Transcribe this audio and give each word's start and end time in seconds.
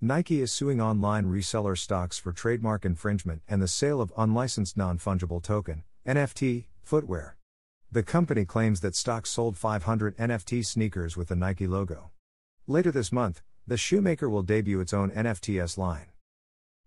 Nike 0.00 0.40
is 0.40 0.52
suing 0.52 0.80
online 0.80 1.26
reseller 1.26 1.76
StockX 1.76 2.20
for 2.20 2.30
trademark 2.30 2.84
infringement 2.84 3.42
and 3.48 3.60
the 3.60 3.66
sale 3.66 4.00
of 4.00 4.12
unlicensed 4.16 4.76
non 4.76 4.96
fungible 4.96 5.42
token, 5.42 5.82
NFT, 6.06 6.66
footwear. 6.84 7.36
The 7.90 8.04
company 8.04 8.44
claims 8.44 8.78
that 8.82 8.92
StockX 8.92 9.26
sold 9.26 9.56
500 9.56 10.16
NFT 10.16 10.64
sneakers 10.64 11.16
with 11.16 11.26
the 11.26 11.34
Nike 11.34 11.66
logo. 11.66 12.12
Later 12.68 12.92
this 12.92 13.10
month, 13.10 13.42
the 13.66 13.76
shoemaker 13.76 14.30
will 14.30 14.44
debut 14.44 14.78
its 14.78 14.94
own 14.94 15.10
NFTs 15.10 15.76
line. 15.76 16.06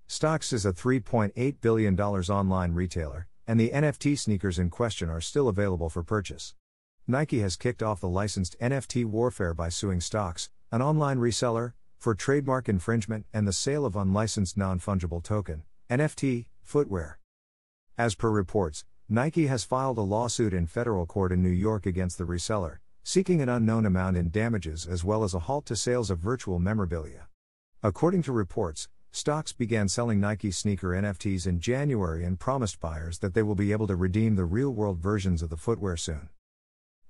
StockX 0.08 0.54
is 0.54 0.66
a 0.66 0.72
$3.8 0.72 1.56
billion 1.60 2.00
online 2.00 2.72
retailer, 2.74 3.28
and 3.46 3.60
the 3.60 3.72
NFT 3.72 4.18
sneakers 4.18 4.58
in 4.58 4.70
question 4.70 5.10
are 5.10 5.20
still 5.20 5.50
available 5.50 5.90
for 5.90 6.02
purchase. 6.02 6.54
Nike 7.08 7.40
has 7.40 7.58
kicked 7.58 7.84
off 7.84 8.00
the 8.00 8.08
licensed 8.08 8.56
NFT 8.62 9.04
warfare 9.04 9.54
by 9.54 9.68
suing 9.68 10.00
StockX, 10.00 10.48
an 10.72 10.82
online 10.82 11.18
reseller, 11.18 11.74
for 12.02 12.16
trademark 12.16 12.68
infringement 12.68 13.28
and 13.32 13.48
the 13.48 13.54
sale 13.54 13.86
of 13.86 13.96
unlicensed 13.96 14.58
non 14.58 14.80
fungible 14.80 15.22
token, 15.22 15.62
NFT, 15.88 16.48
footwear. 16.64 17.20
As 17.96 18.16
per 18.16 18.32
reports, 18.32 18.86
Nike 19.08 19.46
has 19.46 19.64
filed 19.64 20.00
a 20.00 20.02
lawsuit 20.02 20.52
in 20.52 20.66
federal 20.66 21.06
court 21.06 21.32
in 21.32 21.44
New 21.44 21.50
York 21.50 21.86
against 21.86 22.18
the 22.18 22.24
reseller, 22.24 22.78
seeking 23.04 23.40
an 23.40 23.50
unknown 23.50 23.86
amount 23.86 24.18
in 24.18 24.32
damages 24.32 24.88
as 24.88 25.04
well 25.04 25.24
as 25.24 25.36
a 25.36 25.42
halt 25.42 25.68
to 25.68 25.76
sales 25.76 26.10
of 26.10 26.18
virtual 26.18 26.58
memorabilia. 26.58 27.28
According 27.84 28.24
to 28.24 28.32
reports, 28.32 28.88
StockX 29.14 29.56
began 29.56 29.88
selling 29.88 30.20
Nike 30.20 30.50
sneaker 30.50 30.90
NFTs 30.90 31.46
in 31.46 31.60
January 31.60 32.26
and 32.26 32.40
promised 32.40 32.80
buyers 32.80 33.20
that 33.20 33.36
they 33.36 33.44
will 33.44 33.54
be 33.54 33.72
able 33.72 33.86
to 33.86 33.96
redeem 33.96 34.36
the 34.36 34.46
real 34.46 34.72
world 34.72 34.98
versions 34.98 35.44
of 35.44 35.52
the 35.52 35.58
footwear 35.58 35.98
soon. 35.98 36.30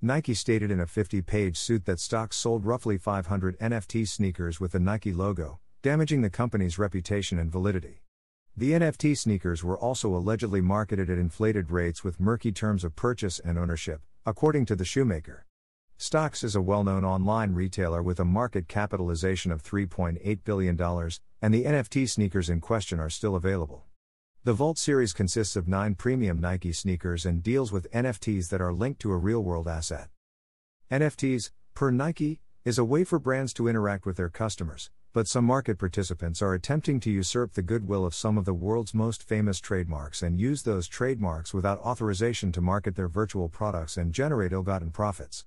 Nike 0.04 0.34
stated 0.34 0.72
in 0.72 0.80
a 0.80 0.88
50 0.88 1.22
page 1.22 1.60
suit 1.60 1.86
that 1.86 2.00
StockX 2.00 2.34
sold 2.34 2.66
roughly 2.66 2.98
500 2.98 3.56
NFT 3.60 4.08
sneakers 4.08 4.60
with 4.60 4.72
the 4.72 4.80
Nike 4.80 5.14
logo, 5.14 5.60
damaging 5.84 6.24
the 6.24 6.30
company's 6.32 6.80
reputation 6.80 7.38
and 7.38 7.52
validity. 7.52 8.02
The 8.58 8.72
NFT 8.72 9.16
sneakers 9.16 9.64
were 9.64 9.78
also 9.78 10.16
allegedly 10.16 10.60
marketed 10.60 11.12
at 11.12 11.20
inflated 11.20 11.70
rates 11.70 12.04
with 12.04 12.20
murky 12.20 12.52
terms 12.52 12.84
of 12.84 12.96
purchase 12.96 13.38
and 13.38 13.60
ownership, 13.60 14.02
according 14.26 14.66
to 14.66 14.76
the 14.76 14.86
shoemaker. 14.86 15.46
StockX 16.00 16.44
is 16.44 16.56
a 16.56 16.64
well 16.64 16.84
known 16.84 17.06
online 17.06 17.54
retailer 17.54 18.02
with 18.02 18.20
a 18.20 18.26
market 18.26 18.68
capitalization 18.68 19.52
of 19.52 19.62
$3.8 19.62 20.40
billion, 20.44 20.82
and 21.44 21.54
the 21.54 21.66
NFT 21.66 22.10
sneakers 22.10 22.50
in 22.50 22.60
question 22.60 23.00
are 23.00 23.12
still 23.12 23.36
available. 23.36 23.86
The 24.44 24.54
Vault 24.54 24.80
series 24.80 25.14
consists 25.14 25.56
of 25.56 25.68
nine 25.68 25.94
premium 25.94 26.42
Nike 26.42 26.74
sneakers 26.74 27.28
and 27.28 27.44
deals 27.44 27.72
with 27.72 27.92
NFTs 27.92 28.50
that 28.50 28.60
are 28.60 28.74
linked 28.74 29.00
to 29.02 29.12
a 29.12 29.16
real 29.16 29.44
world 29.44 29.68
asset. 29.68 30.10
NFTs, 30.90 31.52
per 31.76 31.92
Nike, 31.92 32.42
is 32.66 32.80
a 32.80 32.84
way 32.84 33.04
for 33.04 33.20
brands 33.20 33.54
to 33.54 33.68
interact 33.68 34.08
with 34.08 34.18
their 34.18 34.30
customers, 34.30 34.90
but 35.14 35.28
some 35.28 35.46
market 35.46 35.78
participants 35.78 36.42
are 36.42 36.56
attempting 36.56 37.00
to 37.02 37.12
usurp 37.12 37.54
the 37.54 37.62
goodwill 37.62 38.04
of 38.04 38.16
some 38.16 38.36
of 38.36 38.46
the 38.46 38.54
world's 38.56 38.96
most 38.96 39.22
famous 39.22 39.60
trademarks 39.60 40.24
and 40.24 40.40
use 40.40 40.64
those 40.64 40.88
trademarks 40.88 41.54
without 41.54 41.78
authorization 41.82 42.52
to 42.52 42.62
market 42.62 42.96
their 42.96 43.08
virtual 43.08 43.48
products 43.48 43.96
and 43.96 44.12
generate 44.12 44.54
ill 44.54 44.64
gotten 44.64 44.90
profits. 44.90 45.46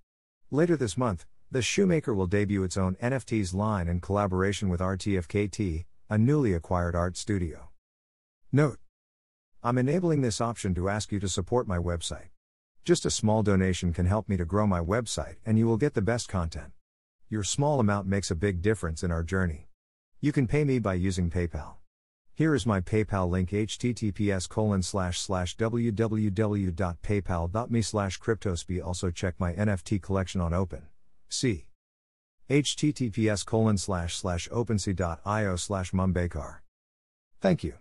Later 0.52 0.76
this 0.76 0.96
month, 0.96 1.26
the 1.50 1.62
shoemaker 1.62 2.14
will 2.14 2.28
debut 2.28 2.62
its 2.62 2.76
own 2.76 2.94
NFTs 3.02 3.54
line 3.54 3.88
in 3.88 4.00
collaboration 4.00 4.68
with 4.68 4.78
RTFKT, 4.78 5.84
a 6.08 6.16
newly 6.16 6.52
acquired 6.52 6.94
art 6.94 7.16
studio. 7.16 7.70
Note 8.52 8.78
I'm 9.66 9.78
enabling 9.78 10.20
this 10.20 10.42
option 10.42 10.74
to 10.74 10.90
ask 10.90 11.10
you 11.10 11.18
to 11.20 11.26
support 11.26 11.66
my 11.66 11.78
website. 11.78 12.28
Just 12.84 13.06
a 13.06 13.10
small 13.10 13.42
donation 13.42 13.94
can 13.94 14.04
help 14.04 14.28
me 14.28 14.36
to 14.36 14.44
grow 14.44 14.66
my 14.66 14.80
website, 14.80 15.36
and 15.46 15.58
you 15.58 15.66
will 15.66 15.78
get 15.78 15.94
the 15.94 16.02
best 16.02 16.28
content. 16.28 16.70
Your 17.30 17.42
small 17.42 17.80
amount 17.80 18.06
makes 18.06 18.30
a 18.30 18.34
big 18.34 18.60
difference 18.60 19.02
in 19.02 19.10
our 19.10 19.22
journey. 19.22 19.68
You 20.20 20.32
can 20.32 20.46
pay 20.46 20.64
me 20.64 20.80
by 20.80 20.92
using 20.92 21.30
PayPal. 21.30 21.76
Here 22.34 22.54
is 22.54 22.66
my 22.66 22.82
PayPal 22.82 23.30
link 23.30 23.52
https 23.52 24.50
colon 24.50 24.82
slash 24.82 25.18
slash 25.18 25.56
www.paypal.me 25.56 27.82
slash. 27.82 28.20
Also 28.84 29.10
check 29.10 29.34
my 29.38 29.54
NFT 29.54 30.02
collection 30.02 30.42
on 30.42 30.52
Open. 30.52 30.82
See 31.30 31.68
https 32.50 33.46
colon 33.46 33.78
slash 33.78 34.14
slash 34.14 34.46
slash. 35.56 35.90
Thank 37.40 37.64
you. 37.64 37.74